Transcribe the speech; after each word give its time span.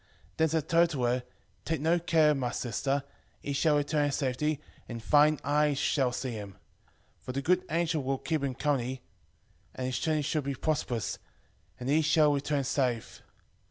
5:20 0.01 0.07
Then 0.37 0.49
said 0.49 0.67
Tobit 0.67 0.89
to 0.89 1.03
her, 1.03 1.23
Take 1.63 1.79
no 1.79 1.99
care, 1.99 2.33
my 2.33 2.49
sister; 2.51 3.03
he 3.39 3.53
shall 3.53 3.77
return 3.77 4.05
in 4.05 4.11
safety, 4.11 4.59
and 4.89 4.99
thine 4.99 5.39
eyes 5.43 5.77
shall 5.77 6.11
see 6.11 6.31
him. 6.31 6.53
5:21 7.19 7.23
For 7.23 7.31
the 7.33 7.41
good 7.43 7.63
angel 7.69 8.01
will 8.01 8.17
keep 8.17 8.43
him 8.43 8.55
company, 8.55 9.03
and 9.75 9.85
his 9.85 9.99
journey 9.99 10.23
shall 10.23 10.41
be 10.41 10.55
prosperous, 10.55 11.19
and 11.79 11.87
he 11.87 12.01
shall 12.01 12.33
return 12.33 12.63
safe. 12.63 13.21